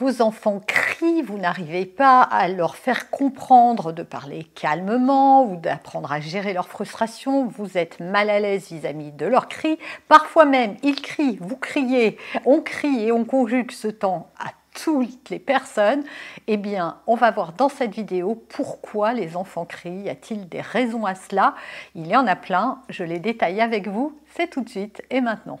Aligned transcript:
vos 0.00 0.22
enfants 0.22 0.62
crient, 0.66 1.20
vous 1.20 1.36
n'arrivez 1.36 1.84
pas 1.84 2.22
à 2.22 2.48
leur 2.48 2.76
faire 2.76 3.10
comprendre 3.10 3.92
de 3.92 4.02
parler 4.02 4.44
calmement 4.54 5.44
ou 5.44 5.56
d'apprendre 5.56 6.10
à 6.10 6.20
gérer 6.20 6.54
leur 6.54 6.68
frustration, 6.68 7.46
vous 7.46 7.76
êtes 7.76 8.00
mal 8.00 8.30
à 8.30 8.40
l'aise 8.40 8.72
vis-à-vis 8.72 9.12
de 9.12 9.26
leurs 9.26 9.46
cris, 9.46 9.78
parfois 10.08 10.46
même 10.46 10.76
ils 10.82 11.02
crient, 11.02 11.36
vous 11.42 11.56
criez, 11.56 12.16
on 12.46 12.62
crie 12.62 13.08
et 13.08 13.12
on 13.12 13.26
conjugue 13.26 13.72
ce 13.72 13.88
temps 13.88 14.30
à 14.38 14.52
toutes 14.72 15.28
les 15.28 15.38
personnes, 15.38 16.02
eh 16.46 16.56
bien, 16.56 16.96
on 17.06 17.14
va 17.14 17.30
voir 17.30 17.52
dans 17.52 17.68
cette 17.68 17.94
vidéo 17.94 18.42
pourquoi 18.48 19.12
les 19.12 19.36
enfants 19.36 19.66
crient. 19.66 20.04
Y 20.04 20.08
a-t-il 20.08 20.48
des 20.48 20.62
raisons 20.62 21.04
à 21.04 21.14
cela? 21.14 21.54
Il 21.94 22.06
y 22.06 22.16
en 22.16 22.26
a 22.26 22.36
plein, 22.36 22.80
je 22.88 23.04
les 23.04 23.18
détaille 23.18 23.60
avec 23.60 23.88
vous, 23.88 24.18
c'est 24.34 24.48
tout 24.48 24.62
de 24.62 24.68
suite 24.70 25.02
et 25.10 25.20
maintenant. 25.20 25.60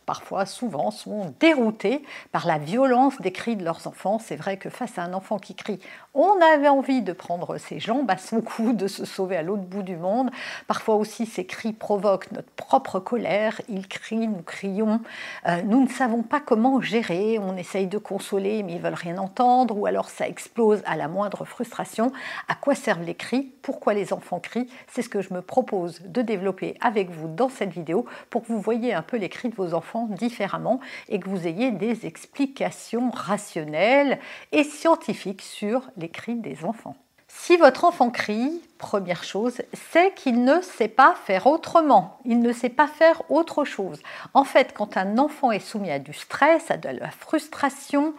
parfois, 0.05 0.45
souvent, 0.45 0.91
sont 0.91 1.33
déroutés 1.39 2.03
par 2.31 2.47
la 2.47 2.57
violence 2.57 3.19
des 3.21 3.31
cris 3.31 3.55
de 3.55 3.63
leurs 3.63 3.87
enfants. 3.87 4.19
C'est 4.19 4.35
vrai 4.35 4.57
que 4.57 4.69
face 4.69 4.97
à 4.97 5.03
un 5.03 5.13
enfant 5.13 5.39
qui 5.39 5.55
crie, 5.55 5.79
on 6.13 6.33
avait 6.41 6.67
envie 6.67 7.01
de 7.01 7.13
prendre 7.13 7.57
ses 7.57 7.79
jambes 7.79 8.09
à 8.09 8.17
son 8.17 8.41
cou, 8.41 8.73
de 8.73 8.87
se 8.87 9.05
sauver 9.05 9.37
à 9.37 9.41
l'autre 9.41 9.63
bout 9.63 9.83
du 9.83 9.95
monde. 9.95 10.29
Parfois 10.67 10.95
aussi, 10.95 11.25
ces 11.25 11.45
cris 11.45 11.73
provoquent 11.73 12.31
notre 12.31 12.51
propre 12.51 12.99
colère. 12.99 13.61
Ils 13.69 13.87
crient, 13.87 14.27
nous 14.27 14.43
crions. 14.43 15.01
Euh, 15.47 15.61
nous 15.63 15.83
ne 15.83 15.89
savons 15.89 16.23
pas 16.23 16.39
comment 16.39 16.81
gérer. 16.81 17.39
On 17.39 17.55
essaye 17.55 17.87
de 17.87 17.97
consoler, 17.97 18.63
mais 18.63 18.73
ils 18.73 18.81
veulent 18.81 18.93
rien 18.93 19.17
entendre. 19.17 19.77
Ou 19.77 19.85
alors 19.85 20.09
ça 20.09 20.27
explose 20.27 20.81
à 20.85 20.95
la 20.95 21.07
moindre 21.07 21.45
frustration. 21.45 22.11
À 22.47 22.55
quoi 22.55 22.75
servent 22.75 23.03
les 23.03 23.15
cris? 23.15 23.51
Pourquoi 23.61 23.93
les 23.93 24.13
enfants 24.13 24.39
crient? 24.39 24.69
C'est 24.87 25.01
ce 25.01 25.09
que 25.09 25.21
je 25.21 25.33
me 25.33 25.41
propose 25.41 26.01
de 26.01 26.21
développer 26.21 26.77
avec 26.81 27.09
vous 27.09 27.27
dans 27.27 27.49
cette 27.49 27.71
vidéo 27.71 28.05
pour 28.29 28.41
que 28.41 28.47
vous 28.47 28.59
voyez 28.59 28.93
un 28.93 29.01
peu 29.01 29.17
les 29.17 29.29
cris 29.29 29.49
de 29.49 29.55
vos 29.55 29.73
enfants 29.73 29.90
différemment 30.09 30.79
et 31.09 31.19
que 31.19 31.29
vous 31.29 31.47
ayez 31.47 31.71
des 31.71 32.05
explications 32.05 33.11
rationnelles 33.11 34.19
et 34.51 34.63
scientifiques 34.63 35.41
sur 35.41 35.89
les 35.97 36.09
cris 36.09 36.35
des 36.35 36.65
enfants. 36.65 36.95
Si 37.27 37.55
votre 37.57 37.85
enfant 37.85 38.11
crie, 38.11 38.61
première 38.77 39.23
chose, 39.23 39.61
c'est 39.73 40.13
qu'il 40.15 40.43
ne 40.43 40.61
sait 40.61 40.89
pas 40.89 41.15
faire 41.25 41.47
autrement, 41.47 42.19
il 42.25 42.39
ne 42.39 42.51
sait 42.51 42.69
pas 42.69 42.87
faire 42.87 43.23
autre 43.31 43.63
chose. 43.63 43.99
En 44.33 44.43
fait, 44.43 44.73
quand 44.73 44.97
un 44.97 45.17
enfant 45.17 45.51
est 45.51 45.59
soumis 45.59 45.91
à 45.91 45.99
du 45.99 46.13
stress, 46.13 46.69
à 46.69 46.77
de 46.77 46.89
la 46.89 47.09
frustration, 47.09 48.13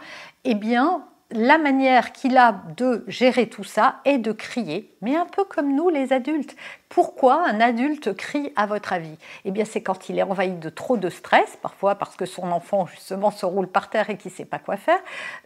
eh 0.45 0.55
bien, 0.55 1.05
la 1.35 1.59
manière 1.59 2.13
qu'il 2.13 2.37
a 2.37 2.63
de 2.77 3.05
gérer 3.09 3.49
tout 3.49 3.65
ça 3.65 3.97
est 4.05 4.19
de 4.19 4.33
crier, 4.33 4.93
mais 5.01 5.17
un 5.17 5.27
peu 5.27 5.45
comme 5.45 5.75
nous 5.75 5.89
les 5.89 6.13
adultes. 6.13 6.57
Pourquoi 6.89 7.47
un 7.49 7.61
adulte 7.61 8.15
crie 8.15 8.53
à 8.55 8.67
votre 8.67 8.93
avis? 8.93 9.17
Eh 9.45 9.51
bien 9.51 9.65
c'est 9.65 9.83
quand 9.83 10.09
il 10.09 10.19
est 10.19 10.23
envahi 10.23 10.53
de 10.53 10.69
trop 10.69 10.97
de 10.97 11.09
stress, 11.09 11.57
parfois 11.63 11.95
parce 11.95 12.17
que 12.17 12.27
son 12.27 12.53
enfant 12.53 12.87
justement 12.87 13.31
se 13.31 13.47
roule 13.47 13.67
par 13.67 13.89
terre 13.89 14.11
et 14.11 14.19
qu'il 14.19 14.31
ne 14.31 14.37
sait 14.37 14.45
pas 14.45 14.59
quoi 14.59 14.77
faire, 14.77 15.01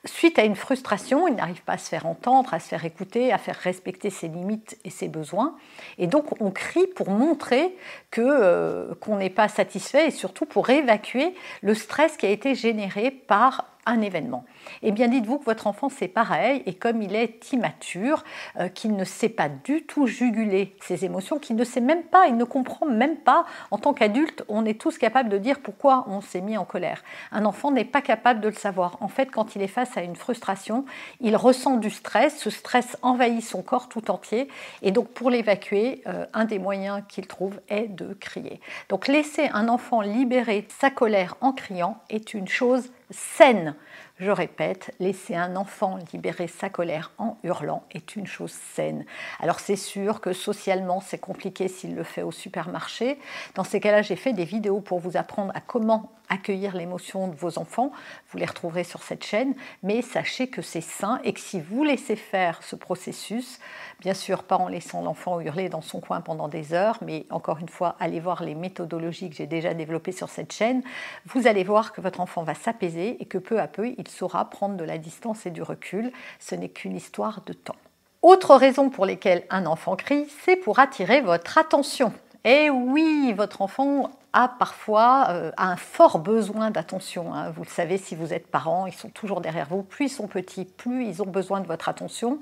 suite 0.04 0.38
à 0.38 0.44
une 0.44 0.56
frustration, 0.56 1.28
il 1.28 1.34
n'arrive 1.34 1.62
pas 1.62 1.74
à 1.74 1.78
se 1.78 1.88
faire 1.88 2.06
entendre, 2.06 2.52
à 2.52 2.58
se 2.58 2.68
faire 2.68 2.84
écouter, 2.84 3.32
à 3.32 3.38
faire 3.38 3.56
respecter 3.56 4.10
ses 4.10 4.28
limites 4.28 4.76
et 4.84 4.90
ses 4.90 5.08
besoins. 5.08 5.54
Et 5.98 6.06
donc 6.08 6.40
on 6.40 6.50
crie 6.50 6.86
pour 6.88 7.10
montrer 7.10 7.76
que 8.10 8.22
euh, 8.22 8.94
qu'on 9.00 9.16
n'est 9.16 9.30
pas 9.30 9.48
satisfait 9.48 10.08
et 10.08 10.10
surtout 10.10 10.46
pour 10.46 10.68
évacuer 10.70 11.34
le 11.62 11.74
stress 11.74 12.16
qui 12.16 12.26
a 12.26 12.30
été 12.30 12.54
généré 12.54 13.10
par 13.10 13.64
un 13.86 14.00
événement. 14.02 14.44
Eh 14.82 14.92
bien, 14.92 15.08
dites-vous 15.08 15.38
que 15.38 15.44
votre 15.44 15.66
enfant, 15.66 15.88
c'est 15.88 16.08
pareil, 16.08 16.62
et 16.66 16.74
comme 16.74 17.00
il 17.02 17.14
est 17.14 17.52
immature, 17.52 18.24
euh, 18.58 18.68
qu'il 18.68 18.94
ne 18.96 19.04
sait 19.04 19.28
pas 19.28 19.48
du 19.48 19.84
tout 19.84 20.06
juguler 20.06 20.76
ses 20.82 21.04
émotions, 21.04 21.38
qu'il 21.38 21.56
ne 21.56 21.64
sait 21.64 21.80
même 21.80 22.02
pas, 22.02 22.26
il 22.26 22.36
ne 22.36 22.44
comprend 22.44 22.86
même 22.86 23.16
pas, 23.16 23.46
en 23.70 23.78
tant 23.78 23.94
qu'adulte, 23.94 24.44
on 24.48 24.64
est 24.64 24.80
tous 24.80 24.98
capables 24.98 25.28
de 25.28 25.38
dire 25.38 25.60
pourquoi 25.60 26.04
on 26.08 26.20
s'est 26.20 26.40
mis 26.40 26.56
en 26.56 26.64
colère. 26.64 27.02
Un 27.32 27.44
enfant 27.44 27.70
n'est 27.70 27.84
pas 27.84 28.02
capable 28.02 28.40
de 28.40 28.48
le 28.48 28.54
savoir. 28.54 28.98
En 29.00 29.08
fait, 29.08 29.30
quand 29.30 29.56
il 29.56 29.62
est 29.62 29.68
face 29.68 29.96
à 29.96 30.02
une 30.02 30.16
frustration, 30.16 30.84
il 31.20 31.36
ressent 31.36 31.76
du 31.76 31.90
stress, 31.90 32.36
ce 32.38 32.50
stress 32.50 32.96
envahit 33.02 33.42
son 33.42 33.62
corps 33.62 33.88
tout 33.88 34.10
entier, 34.10 34.48
et 34.82 34.90
donc 34.90 35.08
pour 35.08 35.30
l'évacuer, 35.30 36.02
euh, 36.06 36.26
un 36.34 36.44
des 36.44 36.58
moyens 36.58 37.02
qu'il 37.08 37.26
trouve 37.26 37.60
est 37.68 37.88
de 37.88 38.14
crier. 38.14 38.60
Donc 38.88 39.06
laisser 39.06 39.48
un 39.52 39.68
enfant 39.68 40.00
libérer 40.00 40.66
sa 40.80 40.90
colère 40.90 41.36
en 41.40 41.52
criant 41.52 41.98
est 42.10 42.34
une 42.34 42.48
chose 42.48 42.90
saine. 43.12 43.74
Je 44.18 44.30
répète, 44.30 44.94
laisser 44.98 45.36
un 45.36 45.56
enfant 45.56 45.98
libérer 46.10 46.48
sa 46.48 46.70
colère 46.70 47.12
en 47.18 47.36
hurlant 47.44 47.84
est 47.90 48.16
une 48.16 48.26
chose 48.26 48.50
saine. 48.50 49.04
Alors 49.40 49.60
c'est 49.60 49.76
sûr 49.76 50.22
que 50.22 50.32
socialement 50.32 51.02
c'est 51.02 51.18
compliqué 51.18 51.68
s'il 51.68 51.94
le 51.94 52.02
fait 52.02 52.22
au 52.22 52.32
supermarché. 52.32 53.18
Dans 53.56 53.64
ces 53.64 53.78
cas-là, 53.78 54.00
j'ai 54.00 54.16
fait 54.16 54.32
des 54.32 54.46
vidéos 54.46 54.80
pour 54.80 55.00
vous 55.00 55.18
apprendre 55.18 55.52
à 55.54 55.60
comment 55.60 56.12
accueillir 56.28 56.76
l'émotion 56.76 57.28
de 57.28 57.36
vos 57.36 57.58
enfants. 57.58 57.92
Vous 58.30 58.38
les 58.38 58.46
retrouverez 58.46 58.84
sur 58.84 59.02
cette 59.02 59.24
chaîne, 59.24 59.54
mais 59.82 60.02
sachez 60.02 60.48
que 60.48 60.62
c'est 60.62 60.80
sain 60.80 61.20
et 61.24 61.32
que 61.32 61.40
si 61.40 61.60
vous 61.60 61.84
laissez 61.84 62.16
faire 62.16 62.62
ce 62.62 62.76
processus, 62.76 63.60
bien 64.00 64.14
sûr 64.14 64.42
pas 64.42 64.56
en 64.56 64.68
laissant 64.68 65.02
l'enfant 65.02 65.40
hurler 65.40 65.68
dans 65.68 65.82
son 65.82 66.00
coin 66.00 66.20
pendant 66.20 66.48
des 66.48 66.74
heures, 66.74 66.98
mais 67.02 67.26
encore 67.30 67.58
une 67.58 67.68
fois, 67.68 67.96
allez 68.00 68.20
voir 68.20 68.42
les 68.42 68.54
méthodologies 68.54 69.30
que 69.30 69.36
j'ai 69.36 69.46
déjà 69.46 69.74
développées 69.74 70.12
sur 70.12 70.28
cette 70.28 70.52
chaîne, 70.52 70.82
vous 71.26 71.46
allez 71.46 71.64
voir 71.64 71.92
que 71.92 72.00
votre 72.00 72.20
enfant 72.20 72.42
va 72.42 72.54
s'apaiser 72.54 73.16
et 73.20 73.26
que 73.26 73.38
peu 73.38 73.60
à 73.60 73.68
peu, 73.68 73.94
il 73.96 74.05
saura 74.08 74.48
prendre 74.50 74.76
de 74.76 74.84
la 74.84 74.98
distance 74.98 75.46
et 75.46 75.50
du 75.50 75.62
recul. 75.62 76.12
Ce 76.38 76.54
n'est 76.54 76.68
qu'une 76.68 76.96
histoire 76.96 77.42
de 77.46 77.52
temps. 77.52 77.76
Autre 78.22 78.56
raison 78.56 78.90
pour 78.90 79.06
laquelle 79.06 79.44
un 79.50 79.66
enfant 79.66 79.96
crie, 79.96 80.26
c'est 80.44 80.56
pour 80.56 80.78
attirer 80.78 81.20
votre 81.20 81.58
attention. 81.58 82.12
Et 82.44 82.70
oui, 82.70 83.32
votre 83.36 83.62
enfant 83.62 84.10
a 84.36 84.48
parfois 84.48 85.28
euh, 85.30 85.50
un 85.56 85.76
fort 85.76 86.18
besoin 86.18 86.70
d'attention. 86.70 87.32
Hein. 87.32 87.52
Vous 87.56 87.62
le 87.62 87.70
savez, 87.70 87.96
si 87.96 88.14
vous 88.14 88.34
êtes 88.34 88.48
parent, 88.48 88.86
ils 88.86 88.92
sont 88.92 89.08
toujours 89.08 89.40
derrière 89.40 89.66
vous. 89.70 89.82
Plus 89.82 90.06
ils 90.06 90.08
sont 90.10 90.26
petits, 90.26 90.66
plus 90.66 91.06
ils 91.06 91.22
ont 91.22 91.26
besoin 91.26 91.60
de 91.60 91.66
votre 91.66 91.88
attention. 91.88 92.38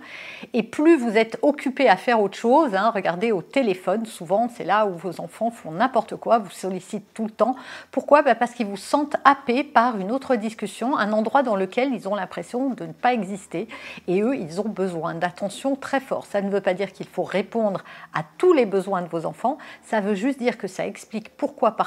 Et 0.55 0.65
plus 0.65 0.97
vous 0.97 1.17
êtes 1.17 1.39
occupé 1.43 1.89
à 1.89 1.97
faire 1.97 2.21
autre 2.21 2.37
chose, 2.37 2.75
hein. 2.75 2.91
regardez 2.93 3.31
au 3.31 3.43
téléphone, 3.43 4.07
souvent 4.07 4.49
c'est 4.49 4.65
là 4.65 4.87
où 4.87 4.97
vos 4.97 5.21
enfants 5.21 5.53
font 5.53 5.71
n'importe 5.71 6.17
quoi, 6.17 6.39
vous 6.39 6.51
sollicitent 6.51 7.15
tout 7.15 7.27
le 7.27 7.31
temps. 7.31 7.55
Pourquoi? 7.93 8.23
Bah, 8.23 8.35
Parce 8.35 8.55
qu'ils 8.55 8.67
vous 8.67 8.77
sentent 8.77 9.17
happés 9.25 9.63
par 9.63 9.97
une 9.97 10.11
autre 10.11 10.35
discussion, 10.35 10.99
un 10.99 11.13
endroit 11.13 11.45
dans 11.45 11.55
lequel 11.55 11.95
ils 11.95 12.09
ont 12.09 12.17
l'impression 12.17 12.71
de 12.71 12.87
ne 12.87 12.93
pas 12.93 13.13
exister. 13.15 13.69
Et 14.09 14.21
eux, 14.21 14.35
ils 14.35 14.61
ont 14.61 14.69
besoin 14.69 15.15
d'attention 15.15 15.77
très 15.77 16.01
fort. 16.01 16.27
Ça 16.27 16.43
ne 16.43 16.51
veut 16.51 16.61
pas 16.61 16.75
dire 16.75 16.93
qu'il 16.93 17.07
faut 17.07 17.23
répondre 17.23 17.85
à 18.13 18.25
tous 18.37 18.53
les 18.53 18.67
besoins 18.67 19.03
de 19.03 19.09
vos 19.09 19.27
enfants, 19.27 19.59
ça 19.85 20.01
veut 20.01 20.17
juste 20.17 20.41
dire 20.41 20.59
que 20.59 20.67
ça 20.67 20.89
explique 20.89 21.37
pourquoi 21.37 21.71
parfois 21.71 21.84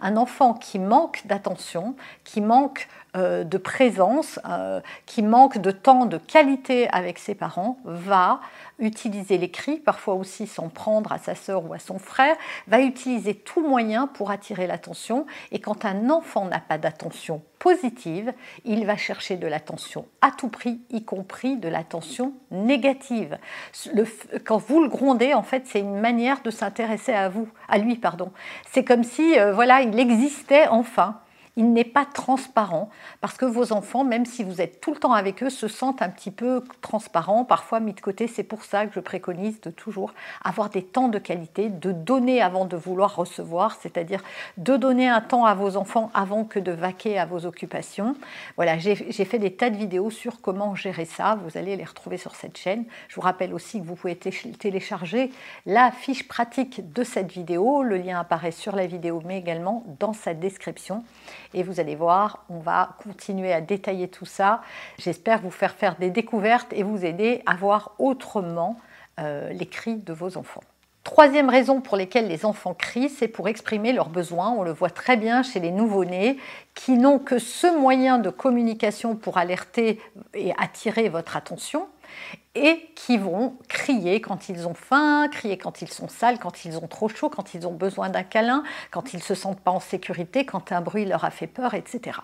un 0.00 0.16
enfant 0.16 0.54
qui 0.54 0.78
manque 0.78 1.22
d'attention, 1.26 1.94
qui 2.24 2.40
manque 2.40 2.88
de 3.14 3.58
présence, 3.58 4.40
euh, 4.48 4.80
qui 5.06 5.22
manque 5.22 5.58
de 5.58 5.70
temps 5.70 6.06
de 6.06 6.18
qualité 6.18 6.88
avec 6.90 7.18
ses 7.18 7.34
parents, 7.34 7.78
va 7.84 8.40
utiliser 8.80 9.38
les 9.38 9.50
cris, 9.50 9.76
parfois 9.76 10.14
aussi 10.14 10.48
s'en 10.48 10.68
prendre 10.68 11.12
à 11.12 11.18
sa 11.18 11.34
sœur 11.34 11.64
ou 11.68 11.72
à 11.72 11.78
son 11.78 11.98
frère, 11.98 12.34
va 12.66 12.80
utiliser 12.80 13.34
tout 13.34 13.66
moyen 13.66 14.08
pour 14.08 14.30
attirer 14.32 14.66
l'attention. 14.66 15.26
Et 15.52 15.60
quand 15.60 15.84
un 15.84 16.10
enfant 16.10 16.46
n'a 16.46 16.58
pas 16.58 16.76
d'attention 16.76 17.42
positive, 17.60 18.32
il 18.64 18.84
va 18.84 18.96
chercher 18.96 19.36
de 19.36 19.46
l'attention 19.46 20.06
à 20.20 20.30
tout 20.30 20.48
prix, 20.48 20.80
y 20.90 21.04
compris 21.04 21.56
de 21.56 21.68
l'attention 21.68 22.34
négative. 22.50 23.38
quand 24.44 24.58
vous 24.58 24.82
le 24.82 24.88
grondez, 24.88 25.34
en 25.34 25.42
fait, 25.42 25.62
c'est 25.66 25.80
une 25.80 26.00
manière 26.00 26.42
de 26.42 26.50
s'intéresser 26.50 27.12
à 27.12 27.28
vous, 27.28 27.48
à 27.68 27.78
lui, 27.78 27.96
pardon. 27.96 28.32
C'est 28.70 28.84
comme 28.84 29.04
si, 29.04 29.38
euh, 29.38 29.52
voilà, 29.52 29.82
il 29.82 29.98
existait 29.98 30.66
enfin 30.66 31.20
il 31.56 31.72
n'est 31.72 31.84
pas 31.84 32.04
transparent 32.04 32.90
parce 33.20 33.36
que 33.36 33.44
vos 33.44 33.72
enfants, 33.72 34.04
même 34.04 34.26
si 34.26 34.42
vous 34.42 34.60
êtes 34.60 34.80
tout 34.80 34.92
le 34.92 34.98
temps 34.98 35.12
avec 35.12 35.42
eux, 35.42 35.50
se 35.50 35.68
sentent 35.68 36.02
un 36.02 36.08
petit 36.08 36.30
peu 36.30 36.62
transparents, 36.80 37.44
parfois 37.44 37.80
mis 37.80 37.92
de 37.92 38.00
côté. 38.00 38.26
C'est 38.26 38.42
pour 38.42 38.64
ça 38.64 38.86
que 38.86 38.94
je 38.94 39.00
préconise 39.00 39.60
de 39.60 39.70
toujours 39.70 40.12
avoir 40.42 40.70
des 40.70 40.82
temps 40.82 41.08
de 41.08 41.18
qualité, 41.18 41.68
de 41.68 41.92
donner 41.92 42.42
avant 42.42 42.64
de 42.64 42.76
vouloir 42.76 43.14
recevoir, 43.16 43.76
c'est-à-dire 43.80 44.22
de 44.56 44.76
donner 44.76 45.08
un 45.08 45.20
temps 45.20 45.44
à 45.44 45.54
vos 45.54 45.76
enfants 45.76 46.10
avant 46.14 46.44
que 46.44 46.58
de 46.58 46.72
vaquer 46.72 47.18
à 47.18 47.26
vos 47.26 47.46
occupations. 47.46 48.16
Voilà, 48.56 48.78
j'ai 48.78 48.94
fait 48.96 49.38
des 49.38 49.54
tas 49.54 49.70
de 49.70 49.76
vidéos 49.76 50.10
sur 50.10 50.40
comment 50.40 50.74
gérer 50.74 51.04
ça. 51.04 51.38
Vous 51.44 51.56
allez 51.56 51.76
les 51.76 51.84
retrouver 51.84 52.16
sur 52.16 52.34
cette 52.34 52.58
chaîne. 52.58 52.84
Je 53.08 53.14
vous 53.14 53.20
rappelle 53.20 53.54
aussi 53.54 53.80
que 53.80 53.86
vous 53.86 53.94
pouvez 53.94 54.16
télécharger 54.16 55.30
la 55.66 55.92
fiche 55.92 56.26
pratique 56.26 56.92
de 56.92 57.04
cette 57.04 57.30
vidéo. 57.30 57.82
Le 57.82 57.96
lien 57.96 58.18
apparaît 58.18 58.50
sur 58.50 58.74
la 58.74 58.86
vidéo, 58.86 59.22
mais 59.24 59.38
également 59.38 59.84
dans 60.00 60.12
sa 60.12 60.34
description. 60.34 61.04
Et 61.54 61.62
vous 61.62 61.80
allez 61.80 61.94
voir, 61.94 62.44
on 62.50 62.58
va 62.58 62.96
continuer 63.02 63.52
à 63.52 63.60
détailler 63.60 64.08
tout 64.08 64.26
ça. 64.26 64.60
J'espère 64.98 65.40
vous 65.40 65.50
faire 65.50 65.74
faire 65.74 65.96
des 65.96 66.10
découvertes 66.10 66.72
et 66.72 66.82
vous 66.82 67.04
aider 67.04 67.42
à 67.46 67.54
voir 67.54 67.92
autrement 67.98 68.78
euh, 69.20 69.52
les 69.52 69.66
cris 69.66 69.96
de 69.96 70.12
vos 70.12 70.36
enfants. 70.36 70.62
Troisième 71.04 71.50
raison 71.50 71.82
pour 71.82 71.98
laquelle 71.98 72.28
les 72.28 72.46
enfants 72.46 72.72
crient, 72.72 73.10
c'est 73.10 73.28
pour 73.28 73.46
exprimer 73.46 73.92
leurs 73.92 74.08
besoins. 74.08 74.50
On 74.50 74.62
le 74.62 74.72
voit 74.72 74.88
très 74.90 75.18
bien 75.18 75.42
chez 75.42 75.60
les 75.60 75.70
nouveau-nés 75.70 76.38
qui 76.74 76.92
n'ont 76.92 77.18
que 77.18 77.38
ce 77.38 77.78
moyen 77.78 78.18
de 78.18 78.30
communication 78.30 79.14
pour 79.14 79.36
alerter 79.36 80.00
et 80.32 80.52
attirer 80.58 81.10
votre 81.10 81.36
attention 81.36 81.86
et 82.54 82.88
qui 82.94 83.18
vont 83.18 83.56
crier 83.68 84.20
quand 84.20 84.48
ils 84.48 84.68
ont 84.68 84.74
faim, 84.74 85.28
crier 85.30 85.58
quand 85.58 85.82
ils 85.82 85.90
sont 85.90 86.08
sales, 86.08 86.38
quand 86.38 86.64
ils 86.64 86.76
ont 86.78 86.86
trop 86.86 87.08
chaud, 87.08 87.28
quand 87.28 87.54
ils 87.54 87.66
ont 87.66 87.72
besoin 87.72 88.08
d'un 88.08 88.22
câlin, 88.22 88.62
quand 88.90 89.12
ils 89.12 89.16
ne 89.16 89.22
se 89.22 89.34
sentent 89.34 89.60
pas 89.60 89.72
en 89.72 89.80
sécurité, 89.80 90.46
quand 90.46 90.72
un 90.72 90.80
bruit 90.80 91.04
leur 91.04 91.24
a 91.24 91.30
fait 91.30 91.46
peur, 91.46 91.74
etc. 91.74 92.18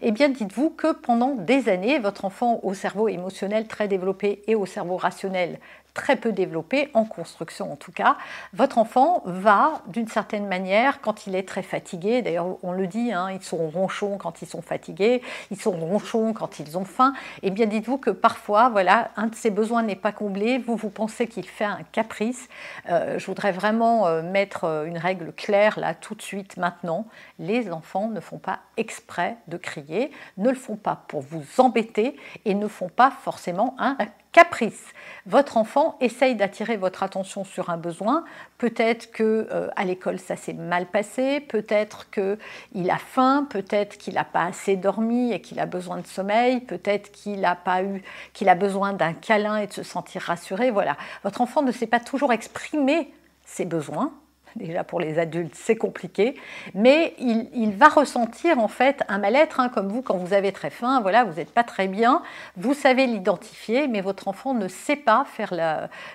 Eh 0.00 0.12
bien, 0.12 0.28
dites-vous 0.28 0.70
que 0.70 0.92
pendant 0.92 1.34
des 1.34 1.68
années, 1.68 1.98
votre 1.98 2.24
enfant 2.24 2.60
au 2.62 2.72
cerveau 2.72 3.08
émotionnel 3.08 3.66
très 3.66 3.88
développé 3.88 4.42
et 4.46 4.54
au 4.54 4.64
cerveau 4.66 4.96
rationnel 4.96 5.58
très 5.96 6.16
peu 6.16 6.30
développé, 6.30 6.90
en 6.92 7.04
construction 7.06 7.72
en 7.72 7.76
tout 7.76 7.90
cas, 7.90 8.18
votre 8.52 8.76
enfant 8.76 9.22
va 9.24 9.80
d'une 9.86 10.08
certaine 10.08 10.46
manière, 10.46 11.00
quand 11.00 11.26
il 11.26 11.34
est 11.34 11.48
très 11.48 11.62
fatigué, 11.62 12.20
d'ailleurs 12.20 12.58
on 12.62 12.72
le 12.72 12.86
dit, 12.86 13.12
hein, 13.12 13.30
ils 13.30 13.42
sont 13.42 13.56
ronchons 13.56 14.18
quand 14.18 14.42
ils 14.42 14.46
sont 14.46 14.60
fatigués, 14.60 15.22
ils 15.50 15.60
sont 15.60 15.70
ronchons 15.70 16.34
quand 16.34 16.60
ils 16.60 16.76
ont 16.76 16.84
faim, 16.84 17.14
et 17.42 17.48
eh 17.48 17.50
bien 17.50 17.64
dites-vous 17.64 17.96
que 17.96 18.10
parfois, 18.10 18.68
voilà, 18.68 19.10
un 19.16 19.28
de 19.28 19.34
ces 19.34 19.50
besoins 19.50 19.82
n'est 19.82 19.96
pas 19.96 20.12
comblé, 20.12 20.58
vous 20.58 20.76
vous 20.76 20.90
pensez 20.90 21.26
qu'il 21.26 21.46
fait 21.46 21.64
un 21.64 21.80
caprice. 21.92 22.48
Euh, 22.90 23.18
je 23.18 23.26
voudrais 23.26 23.52
vraiment 23.52 24.06
euh, 24.06 24.20
mettre 24.20 24.64
euh, 24.64 24.84
une 24.84 24.98
règle 24.98 25.32
claire 25.32 25.80
là 25.80 25.94
tout 25.94 26.14
de 26.14 26.20
suite 26.20 26.58
maintenant. 26.58 27.06
Les 27.38 27.72
enfants 27.72 28.08
ne 28.08 28.20
font 28.20 28.38
pas 28.38 28.60
exprès 28.76 29.38
de 29.48 29.56
crier, 29.56 30.10
ne 30.36 30.50
le 30.50 30.56
font 30.56 30.76
pas 30.76 31.04
pour 31.08 31.22
vous 31.22 31.42
embêter 31.56 32.16
et 32.44 32.54
ne 32.54 32.68
font 32.68 32.90
pas 32.90 33.10
forcément 33.10 33.74
un 33.78 33.96
caprice. 34.36 34.92
Votre 35.24 35.56
enfant 35.56 35.96
essaye 36.02 36.34
d'attirer 36.34 36.76
votre 36.76 37.02
attention 37.02 37.42
sur 37.42 37.70
un 37.70 37.78
besoin. 37.78 38.26
Peut-être 38.58 39.10
que 39.10 39.48
euh, 39.50 39.70
à 39.76 39.86
l'école 39.86 40.18
ça 40.18 40.36
s'est 40.36 40.52
mal 40.52 40.84
passé, 40.84 41.40
peut-être 41.40 42.10
qu'il 42.10 42.90
a 42.90 42.98
faim, 42.98 43.46
peut-être 43.48 43.96
qu'il 43.96 44.12
n'a 44.12 44.24
pas 44.24 44.44
assez 44.44 44.76
dormi 44.76 45.32
et 45.32 45.40
qu'il 45.40 45.58
a 45.58 45.64
besoin 45.64 45.96
de 45.96 46.06
sommeil, 46.06 46.60
peut-être 46.60 47.12
qu'il 47.12 47.46
a 47.46 47.56
pas 47.56 47.82
eu, 47.82 48.02
qu'il 48.34 48.50
a 48.50 48.54
besoin 48.54 48.92
d'un 48.92 49.14
câlin 49.14 49.56
et 49.56 49.68
de 49.68 49.72
se 49.72 49.82
sentir 49.82 50.20
rassuré. 50.20 50.70
Voilà, 50.70 50.98
votre 51.24 51.40
enfant 51.40 51.62
ne 51.62 51.72
sait 51.72 51.86
pas 51.86 52.00
toujours 52.00 52.34
exprimer 52.34 53.10
ses 53.46 53.64
besoins 53.64 54.12
déjà 54.56 54.84
pour 54.84 55.00
les 55.00 55.18
adultes, 55.18 55.54
c'est 55.54 55.76
compliqué, 55.76 56.34
mais 56.74 57.14
il, 57.18 57.72
va 57.76 57.88
ressentir 57.88 58.58
en 58.58 58.68
fait 58.68 59.02
un 59.08 59.18
mal-être, 59.18 59.60
hein, 59.60 59.68
comme 59.68 59.88
vous 59.88 60.02
quand 60.02 60.16
vous 60.16 60.32
avez 60.32 60.52
très 60.52 60.70
faim, 60.70 61.00
voilà, 61.00 61.24
vous 61.24 61.34
n'êtes 61.34 61.52
pas 61.52 61.64
très 61.64 61.88
bien, 61.88 62.22
vous 62.56 62.74
savez 62.74 63.06
l'identifier, 63.06 63.86
mais 63.88 64.00
votre 64.00 64.28
enfant 64.28 64.54
ne 64.54 64.68
sait 64.68 64.96
pas 64.96 65.24
faire 65.24 65.52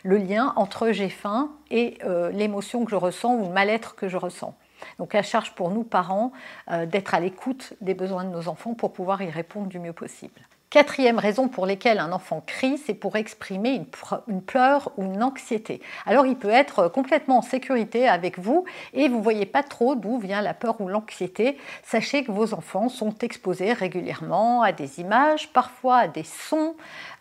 le 0.03 0.17
lien 0.17 0.53
entre 0.55 0.91
j'ai 0.91 1.09
faim 1.09 1.51
et 1.69 1.97
euh, 2.03 2.31
l'émotion 2.31 2.83
que 2.85 2.91
je 2.91 2.95
ressens 2.95 3.35
ou 3.35 3.45
le 3.45 3.53
mal-être 3.53 3.95
que 3.95 4.07
je 4.07 4.17
ressens. 4.17 4.55
Donc 4.97 5.15
à 5.15 5.21
charge 5.21 5.53
pour 5.53 5.69
nous, 5.69 5.83
parents, 5.83 6.31
euh, 6.71 6.85
d'être 6.85 7.13
à 7.13 7.19
l'écoute 7.19 7.73
des 7.81 7.93
besoins 7.93 8.23
de 8.23 8.29
nos 8.29 8.47
enfants 8.47 8.73
pour 8.73 8.93
pouvoir 8.93 9.21
y 9.21 9.29
répondre 9.29 9.67
du 9.67 9.79
mieux 9.79 9.93
possible. 9.93 10.41
Quatrième 10.71 11.19
raison 11.19 11.49
pour 11.49 11.65
laquelle 11.65 11.99
un 11.99 12.13
enfant 12.13 12.41
crie, 12.47 12.77
c'est 12.77 12.93
pour 12.93 13.17
exprimer 13.17 13.71
une, 13.71 13.85
une, 14.29 14.41
pleure 14.41 14.93
ou 14.95 15.03
une 15.03 15.21
anxiété. 15.21 15.81
Alors 16.05 16.25
il 16.25 16.37
peut 16.37 16.49
être 16.49 16.87
complètement 16.87 17.39
en 17.39 17.41
sécurité 17.41 18.07
avec 18.07 18.39
vous 18.39 18.63
et 18.93 19.09
vous 19.09 19.17
ne 19.17 19.21
voyez 19.21 19.45
pas 19.45 19.63
trop 19.63 19.95
d'où 19.95 20.17
vient 20.17 20.41
la 20.41 20.53
peur 20.53 20.79
ou 20.79 20.87
l'anxiété. 20.87 21.57
Sachez 21.83 22.23
que 22.23 22.31
vos 22.31 22.53
enfants 22.53 22.87
sont 22.87 23.13
exposés 23.17 23.73
régulièrement 23.73 24.61
à 24.61 24.71
des 24.71 25.01
images, 25.01 25.49
parfois 25.49 25.97
à 25.97 26.07
des 26.07 26.23
sons, 26.23 26.75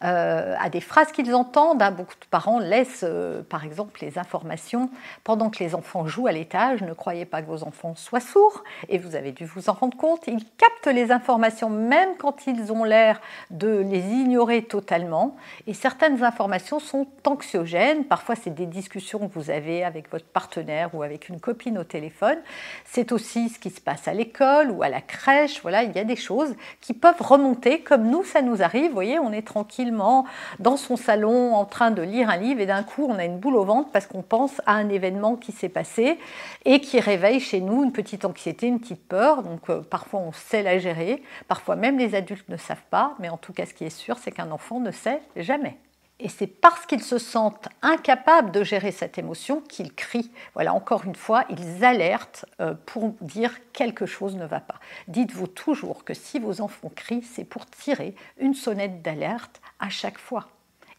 euh, 0.05 0.55
à 0.61 0.69
des 0.69 0.81
phrases 0.81 1.11
qu'ils 1.11 1.35
entendent. 1.35 1.82
Hein. 1.82 1.91
Beaucoup 1.91 2.14
de 2.20 2.26
parents 2.31 2.61
laissent 2.61 3.02
euh, 3.02 3.43
par 3.43 3.64
exemple 3.64 3.99
les 4.00 4.17
informations 4.17 4.91
pendant 5.25 5.50
que 5.50 5.58
les 5.58 5.75
enfants 5.75 6.06
jouent 6.06 6.29
à 6.29 6.32
l'étage. 6.32 6.82
Ne 6.82 6.94
croyez 6.94 7.25
pas 7.25 7.43
que 7.43 7.49
vos 7.49 7.64
enfants 7.64 7.97
soient 7.97 8.20
sourds 8.20 8.62
et 8.88 8.99
vous 8.99 9.17
avez 9.17 9.32
dû 9.32 9.44
vous 9.44 9.69
en 9.69 9.73
rendre 9.73 9.97
compte. 9.97 10.29
Ils 10.29 10.44
captent 10.56 10.94
les 10.94 11.11
informations 11.11 11.69
même 11.69 12.11
quand 12.17 12.47
ils 12.47 12.70
ont 12.70 12.85
l'air 12.85 13.20
de 13.51 13.79
les 13.79 14.01
ignorer 14.01 14.63
totalement. 14.63 15.37
Et 15.67 15.75
certaines 15.75 16.23
informations 16.23 16.79
sont 16.79 17.07
anxiogènes. 17.27 18.05
Parfois, 18.05 18.35
c'est 18.35 18.55
des 18.55 18.67
discussions 18.67 19.29
que 19.29 19.35
vous 19.35 19.51
avez 19.51 19.85
avec 19.85 20.11
votre 20.11 20.27
partenaire 20.27 20.95
ou 20.95 21.03
avec 21.03 21.29
une 21.29 21.41
copine 21.41 21.79
au 21.79 21.85
téléphone. 21.85 22.39
C'est 22.85 23.13
aussi 23.13 23.49
ce 23.49 23.59
qui 23.59 23.71
se 23.71 23.81
passe 23.81 24.09
à 24.09 24.15
l'école 24.15 24.71
ou 24.71 24.83
à 24.83 24.89
la 24.89 25.01
crèche. 25.01 25.61
Voilà, 25.63 25.83
il 25.83 25.93
y 25.93 25.99
a 25.99 26.05
des 26.05 26.17
choses 26.17 26.55
qui 26.81 26.93
peuvent 26.93 27.21
remonter, 27.21 27.81
comme 27.81 28.09
nous, 28.09 28.25
ça 28.25 28.43
nous 28.43 28.63
arrive. 28.63 28.89
Vous 28.89 28.95
voyez, 28.95 29.19
on 29.19 29.33
est 29.33 29.47
tranquillement 29.47 30.27
dans 30.59 30.77
son 30.77 30.97
salon 30.97 31.55
en 31.55 31.65
train 31.65 31.91
de 31.91 32.03
lire 32.03 32.31
un 32.31 32.37
livre 32.37 32.61
et 32.61 32.67
d'un 32.67 32.83
coup, 32.83 33.07
on 33.09 33.19
a 33.19 33.25
une 33.25 33.39
boule 33.39 33.57
au 33.57 33.65
ventre 33.65 33.91
parce 33.91 34.07
qu'on 34.07 34.23
pense 34.23 34.61
à 34.67 34.75
un 34.75 34.89
événement 34.89 35.37
qui 35.37 35.53
s'est 35.53 35.69
passé 35.69 36.19
et 36.65 36.81
qui 36.81 37.01
réveille 37.01 37.41
chez 37.41 37.61
nous 37.61 37.85
une 37.85 37.93
petite 37.93 38.25
anxiété, 38.25 38.67
une 38.67 38.81
petite 38.81 39.07
peur. 39.07 39.43
Donc, 39.43 39.71
euh, 39.71 39.81
parfois, 39.81 40.21
on 40.21 40.33
sait 40.33 40.63
la 40.63 40.79
gérer. 40.79 41.23
Parfois, 41.49 41.77
même 41.77 41.99
les 41.99 42.15
adultes 42.15 42.49
ne 42.49 42.57
savent 42.57 42.79
pas. 42.91 43.15
Mais 43.19 43.30
en 43.31 43.37
tout 43.37 43.53
cas, 43.53 43.67
ce 43.67 43.75
qui 43.75 43.85
est 43.85 43.91
sûr, 43.91 44.19
c'est 44.19 44.32
qu'un 44.32 44.50
enfant 44.50 44.81
ne 44.81 44.91
sait 44.91 45.23
jamais. 45.37 45.79
Et 46.23 46.29
c'est 46.29 46.47
parce 46.47 46.85
qu'ils 46.85 47.03
se 47.03 47.17
sentent 47.17 47.69
incapables 47.81 48.53
de 48.53 48.62
gérer 48.62 48.93
cette 48.93 49.17
émotion 49.17 49.62
qu'ils 49.62 49.94
crient. 49.94 50.31
Voilà, 50.53 50.75
encore 50.75 51.05
une 51.06 51.15
fois, 51.15 51.47
ils 51.49 51.82
alertent 51.82 52.44
euh, 52.61 52.75
pour 52.85 53.15
dire 53.23 53.56
quelque 53.73 54.05
chose 54.05 54.37
ne 54.37 54.44
va 54.44 54.61
pas. 54.61 54.75
Dites-vous 55.09 55.47
toujours 55.47 56.05
que 56.05 56.12
si 56.12 56.38
vos 56.38 56.61
enfants 56.61 56.93
crient, 56.94 57.23
c'est 57.23 57.44
pour 57.44 57.65
tirer 57.65 58.15
une 58.38 58.53
sonnette 58.53 59.00
d'alerte 59.00 59.62
à 59.79 59.88
chaque 59.88 60.19
fois 60.19 60.49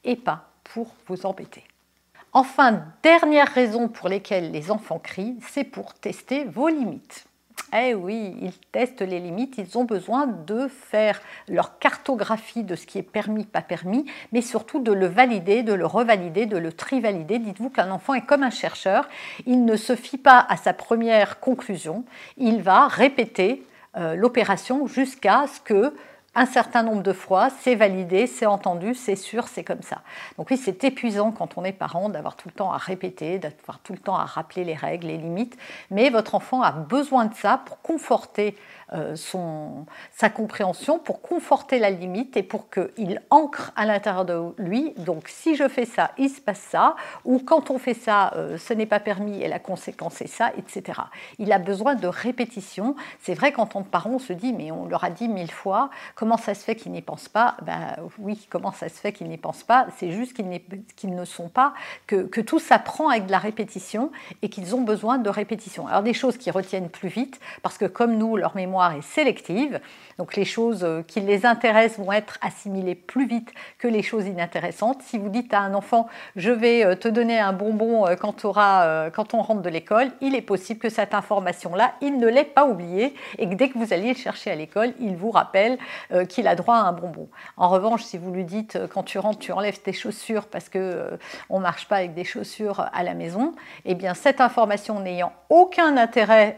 et 0.03 0.15
pas 0.15 0.49
pour 0.63 0.95
vous 1.07 1.27
embêter. 1.27 1.63
Enfin, 2.33 2.85
dernière 3.03 3.47
raison 3.47 3.89
pour 3.89 4.09
laquelle 4.09 4.51
les 4.51 4.71
enfants 4.71 4.99
crient, 4.99 5.37
c'est 5.47 5.65
pour 5.65 5.93
tester 5.93 6.45
vos 6.45 6.69
limites. 6.69 7.25
Eh 7.73 7.93
oui, 7.93 8.35
ils 8.41 8.57
testent 8.71 9.01
les 9.01 9.19
limites, 9.19 9.57
ils 9.57 9.77
ont 9.77 9.85
besoin 9.85 10.27
de 10.27 10.67
faire 10.67 11.21
leur 11.47 11.79
cartographie 11.79 12.63
de 12.63 12.75
ce 12.75 12.85
qui 12.85 12.97
est 12.97 13.03
permis, 13.03 13.45
pas 13.45 13.61
permis, 13.61 14.05
mais 14.33 14.41
surtout 14.41 14.79
de 14.79 14.91
le 14.91 15.05
valider, 15.05 15.63
de 15.63 15.73
le 15.73 15.85
revalider, 15.85 16.45
de 16.45 16.57
le 16.57 16.73
trivalider. 16.73 17.39
Dites-vous 17.39 17.69
qu'un 17.69 17.91
enfant 17.91 18.13
est 18.13 18.25
comme 18.25 18.43
un 18.43 18.49
chercheur, 18.49 19.07
il 19.45 19.63
ne 19.63 19.77
se 19.77 19.95
fie 19.95 20.17
pas 20.17 20.45
à 20.49 20.57
sa 20.57 20.73
première 20.73 21.39
conclusion, 21.39 22.03
il 22.37 22.61
va 22.61 22.87
répéter 22.87 23.65
euh, 23.97 24.15
l'opération 24.15 24.87
jusqu'à 24.87 25.45
ce 25.47 25.61
que 25.61 25.93
un 26.33 26.45
certain 26.45 26.81
nombre 26.83 27.03
de 27.03 27.11
fois, 27.11 27.49
c'est 27.49 27.75
validé, 27.75 28.25
c'est 28.25 28.45
entendu, 28.45 28.95
c'est 28.95 29.17
sûr, 29.17 29.49
c'est 29.49 29.65
comme 29.65 29.81
ça. 29.81 29.97
Donc 30.37 30.49
oui, 30.49 30.57
c'est 30.57 30.83
épuisant 30.85 31.31
quand 31.31 31.57
on 31.57 31.65
est 31.65 31.73
parent 31.73 32.07
d'avoir 32.07 32.37
tout 32.37 32.47
le 32.47 32.53
temps 32.53 32.71
à 32.71 32.77
répéter, 32.77 33.37
d'avoir 33.37 33.79
tout 33.79 33.91
le 33.91 33.99
temps 33.99 34.15
à 34.15 34.23
rappeler 34.23 34.63
les 34.63 34.75
règles, 34.75 35.07
les 35.07 35.17
limites, 35.17 35.57
mais 35.89 36.09
votre 36.09 36.35
enfant 36.35 36.61
a 36.61 36.71
besoin 36.71 37.25
de 37.25 37.35
ça 37.35 37.61
pour 37.65 37.81
conforter 37.81 38.55
son, 39.15 39.85
sa 40.11 40.29
compréhension, 40.29 40.99
pour 40.99 41.21
conforter 41.21 41.79
la 41.79 41.89
limite 41.89 42.35
et 42.37 42.43
pour 42.43 42.69
qu'il 42.69 43.21
ancre 43.29 43.71
à 43.75 43.85
l'intérieur 43.85 44.25
de 44.25 44.53
lui. 44.57 44.93
Donc 44.97 45.27
si 45.27 45.55
je 45.55 45.67
fais 45.67 45.85
ça, 45.85 46.11
il 46.17 46.29
se 46.29 46.41
passe 46.41 46.59
ça, 46.59 46.95
ou 47.25 47.39
quand 47.39 47.71
on 47.71 47.77
fait 47.77 47.93
ça, 47.93 48.33
euh, 48.35 48.57
ce 48.57 48.73
n'est 48.73 48.85
pas 48.85 48.99
permis 48.99 49.41
et 49.41 49.47
la 49.47 49.59
conséquence 49.59 50.21
est 50.21 50.27
ça, 50.27 50.51
etc. 50.57 50.99
Il 51.39 51.51
a 51.51 51.59
besoin 51.59 51.95
de 51.95 52.07
répétition. 52.07 52.95
C'est 53.19 53.33
vrai 53.33 53.51
qu'en 53.51 53.65
tant 53.65 53.83
que 53.83 53.89
parent, 53.89 54.11
on 54.11 54.19
se 54.19 54.33
dit, 54.33 54.53
mais 54.53 54.71
on 54.71 54.85
leur 54.85 55.03
a 55.03 55.09
dit 55.09 55.27
mille 55.27 55.51
fois, 55.51 55.89
comment 56.15 56.37
ça 56.37 56.53
se 56.53 56.63
fait 56.63 56.75
qu'ils 56.75 56.91
n'y 56.91 57.01
pensent 57.01 57.29
pas? 57.29 57.55
Ben 57.61 57.95
oui, 58.19 58.47
comment 58.49 58.71
ça 58.71 58.89
se 58.89 58.95
fait 58.95 59.13
qu'ils 59.13 59.27
n'y 59.27 59.37
pensent 59.37 59.63
pas? 59.63 59.87
C'est 59.97 60.11
juste 60.11 60.33
qu'ils 60.33 61.15
ne 61.15 61.25
sont 61.25 61.49
pas, 61.49 61.73
que, 62.07 62.23
que 62.23 62.41
tout 62.41 62.59
s'apprend 62.59 63.09
avec 63.09 63.27
de 63.27 63.31
la 63.31 63.39
répétition 63.39 64.11
et 64.41 64.49
qu'ils 64.49 64.75
ont 64.75 64.81
besoin 64.81 65.17
de 65.17 65.29
répétition. 65.29 65.87
Alors 65.87 66.03
des 66.03 66.13
choses 66.13 66.37
qui 66.37 66.51
retiennent 66.51 66.89
plus 66.89 67.09
vite, 67.09 67.39
parce 67.61 67.77
que 67.77 67.85
comme 67.85 68.17
nous, 68.17 68.37
leur 68.37 68.55
mémoire 68.55 68.80
est 68.89 69.01
sélective, 69.01 69.79
donc 70.17 70.35
les 70.35 70.45
choses 70.45 70.83
euh, 70.83 71.01
qui 71.01 71.19
les 71.19 71.45
intéressent 71.45 72.05
vont 72.05 72.11
être 72.11 72.37
assimilées 72.41 72.95
plus 72.95 73.27
vite 73.27 73.51
que 73.77 73.87
les 73.87 74.03
choses 74.03 74.27
inintéressantes. 74.27 75.01
Si 75.03 75.17
vous 75.17 75.29
dites 75.29 75.53
à 75.53 75.59
un 75.59 75.73
enfant, 75.73 76.07
je 76.35 76.51
vais 76.51 76.85
euh, 76.85 76.95
te 76.95 77.07
donner 77.07 77.39
un 77.39 77.53
bonbon 77.53 78.07
euh, 78.07 78.15
quand, 78.15 78.41
quand 78.43 79.33
on 79.33 79.41
rentre 79.41 79.61
de 79.61 79.69
l'école, 79.69 80.11
il 80.21 80.35
est 80.35 80.41
possible 80.41 80.79
que 80.79 80.89
cette 80.89 81.13
information-là, 81.13 81.93
il 82.01 82.17
ne 82.17 82.27
l'ait 82.27 82.43
pas 82.43 82.65
oubliée 82.65 83.13
et 83.37 83.47
que 83.49 83.55
dès 83.55 83.69
que 83.69 83.77
vous 83.77 83.93
alliez 83.93 84.09
le 84.09 84.17
chercher 84.17 84.51
à 84.51 84.55
l'école, 84.55 84.93
il 84.99 85.15
vous 85.15 85.31
rappelle 85.31 85.77
qu'il 86.29 86.47
a 86.47 86.55
droit 86.55 86.75
à 86.75 86.81
un 86.81 86.93
bonbon. 86.93 87.29
En 87.57 87.69
revanche, 87.69 88.03
si 88.03 88.17
vous 88.17 88.31
lui 88.31 88.43
dites, 88.43 88.79
quand 88.93 89.03
tu 89.03 89.19
rentres, 89.19 89.39
tu 89.39 89.51
enlèves 89.51 89.81
tes 89.81 89.93
chaussures 89.93 90.47
parce 90.47 90.69
que 90.69 91.17
on 91.49 91.59
marche 91.59 91.87
pas 91.87 91.97
avec 91.97 92.13
des 92.13 92.23
chaussures 92.23 92.87
à 92.93 93.03
la 93.03 93.13
maison, 93.13 93.53
eh 93.85 93.95
bien 93.95 94.13
cette 94.13 94.41
information 94.41 94.99
n'ayant 94.99 95.33
aucun 95.49 95.97
intérêt 95.97 96.57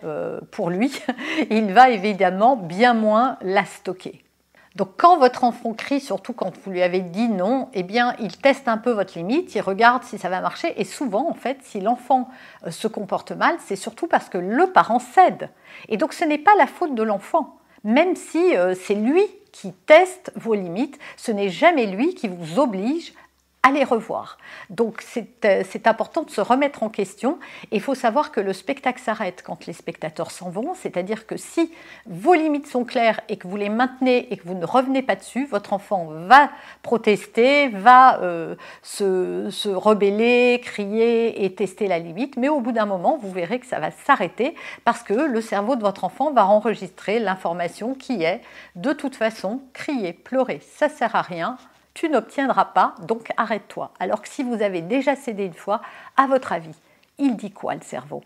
pour 0.51 0.69
lui, 0.69 1.01
il 1.49 1.73
va 1.73 1.89
évidemment 1.89 2.12
bien 2.55 2.93
moins 2.93 3.37
la 3.41 3.65
stocker. 3.65 4.23
Donc 4.75 4.89
quand 4.97 5.19
votre 5.19 5.43
enfant 5.43 5.73
crie, 5.73 6.01
surtout 6.01 6.33
quand 6.33 6.51
vous 6.57 6.71
lui 6.71 6.81
avez 6.81 7.01
dit 7.01 7.29
non, 7.29 7.69
eh 7.73 7.83
bien 7.83 8.15
il 8.19 8.35
teste 8.37 8.67
un 8.67 8.77
peu 8.77 8.91
votre 8.91 9.15
limite, 9.15 9.53
il 9.53 9.61
regarde 9.61 10.03
si 10.03 10.17
ça 10.17 10.29
va 10.29 10.41
marcher 10.41 10.73
et 10.81 10.83
souvent 10.83 11.29
en 11.29 11.35
fait 11.35 11.57
si 11.61 11.79
l'enfant 11.79 12.27
euh, 12.65 12.71
se 12.71 12.87
comporte 12.87 13.31
mal, 13.31 13.55
c'est 13.59 13.75
surtout 13.75 14.07
parce 14.07 14.29
que 14.29 14.39
le 14.39 14.67
parent 14.67 14.99
cède. 14.99 15.49
Et 15.89 15.97
donc 15.97 16.13
ce 16.13 16.25
n'est 16.25 16.39
pas 16.39 16.55
la 16.57 16.65
faute 16.65 16.95
de 16.95 17.03
l'enfant, 17.03 17.57
même 17.83 18.15
si 18.15 18.57
euh, 18.57 18.73
c'est 18.73 18.95
lui 18.95 19.23
qui 19.51 19.73
teste 19.85 20.31
vos 20.35 20.55
limites, 20.55 20.97
ce 21.17 21.31
n'est 21.31 21.49
jamais 21.49 21.85
lui 21.85 22.15
qui 22.15 22.27
vous 22.27 22.59
oblige 22.59 23.13
à 23.63 23.71
les 23.71 23.85
revoir. 23.85 24.37
Donc 24.69 25.03
euh, 25.45 25.63
c'est 25.65 25.87
important 25.87 26.23
de 26.23 26.29
se 26.29 26.41
remettre 26.41 26.83
en 26.83 26.89
question. 26.89 27.39
Il 27.71 27.81
faut 27.81 27.95
savoir 27.95 28.31
que 28.31 28.41
le 28.41 28.51
spectacle 28.51 29.01
s'arrête 29.01 29.41
quand 29.43 29.65
les 29.65 29.73
spectateurs 29.73 30.31
s'en 30.31 30.49
vont, 30.49 30.73
c'est-à-dire 30.75 31.25
que 31.25 31.37
si 31.37 31.71
vos 32.05 32.33
limites 32.33 32.67
sont 32.67 32.83
claires 32.83 33.21
et 33.29 33.37
que 33.37 33.47
vous 33.47 33.55
les 33.55 33.69
maintenez 33.69 34.31
et 34.31 34.37
que 34.37 34.45
vous 34.45 34.53
ne 34.53 34.65
revenez 34.65 35.01
pas 35.01 35.15
dessus, 35.15 35.45
votre 35.45 35.71
enfant 35.71 36.07
va 36.09 36.49
protester, 36.81 37.69
va 37.69 38.19
euh, 38.21 38.55
se, 38.81 39.49
se, 39.49 39.69
rebeller, 39.69 40.59
crier 40.61 41.45
et 41.45 41.55
tester 41.55 41.87
la 41.87 41.99
limite, 41.99 42.35
mais 42.35 42.49
au 42.49 42.59
bout 42.59 42.73
d'un 42.73 42.85
moment, 42.85 43.17
vous 43.17 43.31
verrez 43.31 43.59
que 43.59 43.65
ça 43.65 43.79
va 43.79 43.91
s'arrêter 43.91 44.55
parce 44.83 45.03
que 45.03 45.13
le 45.13 45.39
cerveau 45.39 45.77
de 45.77 45.81
votre 45.81 46.03
enfant 46.03 46.33
va 46.33 46.45
enregistrer 46.45 47.19
l'information 47.19 47.95
qui 47.95 48.23
est 48.23 48.41
de 48.75 48.91
toute 48.91 49.15
façon 49.15 49.61
crier, 49.71 50.11
pleurer, 50.11 50.59
ça 50.75 50.89
sert 50.89 51.15
à 51.15 51.21
rien 51.21 51.57
tu 51.93 52.09
n'obtiendras 52.09 52.65
pas, 52.65 52.95
donc 53.01 53.29
arrête-toi. 53.37 53.91
Alors 53.99 54.21
que 54.21 54.29
si 54.29 54.43
vous 54.43 54.61
avez 54.61 54.81
déjà 54.81 55.15
cédé 55.15 55.45
une 55.45 55.53
fois, 55.53 55.81
à 56.17 56.27
votre 56.27 56.51
avis, 56.51 56.75
il 57.17 57.35
dit 57.35 57.51
quoi 57.51 57.75
le 57.75 57.81
cerveau? 57.81 58.23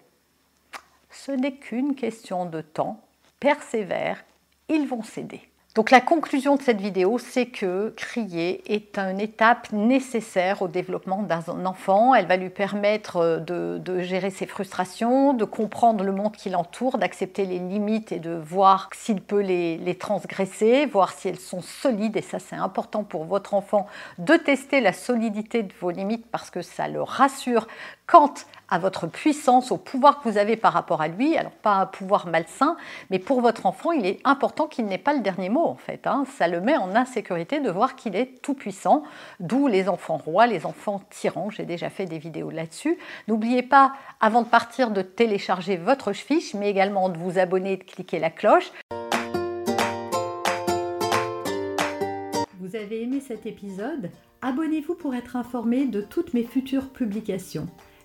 Ce 1.10 1.32
n'est 1.32 1.56
qu'une 1.56 1.96
question 1.96 2.46
de 2.46 2.62
temps, 2.62 3.02
persévère, 3.40 4.24
ils 4.70 4.88
vont 4.88 5.04
céder. 5.04 5.42
Donc 5.78 5.92
la 5.92 6.02
conclusion 6.02 6.56
de 6.56 6.62
cette 6.64 6.82
vidéo, 6.82 7.20
c'est 7.20 7.46
que 7.46 7.94
crier 7.96 8.64
est 8.66 8.98
une 8.98 9.20
étape 9.20 9.72
nécessaire 9.72 10.64
au 10.64 10.68
développement 10.68 11.22
d'un 11.22 11.68
enfant. 11.68 12.16
Elle 12.16 12.26
va 12.26 12.36
lui 12.36 12.50
permettre 12.50 13.44
de, 13.46 14.00
gérer 14.00 14.32
ses 14.32 14.48
frustrations, 14.48 15.34
de 15.36 15.46
comprendre 15.46 16.04
le 16.04 16.12
monde 16.12 16.36
qui 16.36 16.50
l'entoure, 16.50 16.98
d'accepter 16.98 17.46
les 17.46 17.60
limites 17.60 18.12
et 18.12 18.18
de 18.18 18.32
voir 18.32 18.90
s'il 18.96 19.22
peut 19.22 19.42
les, 19.42 19.78
les, 19.78 19.94
transgresser, 19.94 20.88
voir 20.88 21.12
si 21.12 21.28
elles 21.28 21.40
sont 21.40 21.62
solides. 21.62 22.18
Et 22.18 22.24
ça, 22.24 22.40
c'est 22.40 22.56
important 22.56 23.04
pour 23.04 23.26
votre 23.26 23.54
enfant 23.54 23.86
de 24.18 24.34
tester 24.34 24.82
la 24.82 24.94
solidité 24.94 25.62
de 25.62 25.74
vos 25.80 25.92
limites 25.92 26.26
parce 26.32 26.50
que 26.50 26.64
ça 26.64 26.88
le 26.88 27.04
rassure 27.04 27.68
quant 28.08 28.34
à 28.70 28.80
votre 28.80 29.08
puissance, 29.08 29.72
au 29.72 29.78
pouvoir 29.78 30.22
que 30.22 30.30
vous 30.30 30.38
avez 30.38 30.58
par 30.58 30.74
rapport 30.74 31.02
à 31.02 31.08
lui. 31.08 31.38
Alors 31.38 31.52
pas 31.52 31.76
un 31.76 31.86
pouvoir 31.86 32.28
malsain, 32.28 32.78
mais 33.10 33.20
pour 33.20 33.42
votre 33.42 33.66
enfant, 33.66 33.92
il 33.92 34.06
est 34.06 34.20
important 34.24 34.68
qu'il 34.68 34.86
n'ait 34.86 34.98
pas 34.98 35.14
le 35.14 35.22
dernier 35.22 35.50
mot 35.50 35.66
en 35.66 35.76
fait. 35.76 36.08
Hein. 36.08 36.26
Ça 36.38 36.48
le 36.48 36.62
met 36.62 36.78
en 36.78 36.96
insécurité 36.96 37.60
de 37.60 37.72
voir 37.72 37.96
qu'il 37.96 38.16
est 38.16 38.42
tout 38.42 38.54
puissant, 38.54 39.04
d'où 39.40 39.68
les 39.68 39.90
enfants 39.90 40.18
rois, 40.18 40.48
les 40.48 40.66
enfants 40.66 41.02
tyrans. 41.10 41.50
J'ai 41.50 41.66
déjà 41.66 41.90
fait 41.90 42.06
des 42.06 42.18
vidéos 42.18 42.50
là-dessus. 42.50 42.98
N'oubliez 43.28 43.64
pas, 43.64 43.94
avant 44.20 44.42
de 44.42 44.48
partir, 44.48 44.92
de 44.92 45.02
télécharger 45.02 45.78
votre 45.78 46.14
fiche, 46.14 46.54
mais 46.54 46.70
également 46.70 47.10
de 47.10 47.18
vous 47.18 47.40
abonner 47.40 47.74
et 47.74 47.78
de 47.78 47.84
cliquer 47.84 48.20
la 48.20 48.30
cloche. 48.30 48.72
Vous 52.60 52.76
avez 52.76 53.04
aimé 53.04 53.22
cet 53.26 53.46
épisode? 53.46 54.10
Abonnez-vous 54.42 54.96
pour 54.96 55.16
être 55.16 55.36
informé 55.36 55.86
de 55.86 56.02
toutes 56.02 56.34
mes 56.34 56.44
futures 56.44 56.90
publications. 56.90 57.68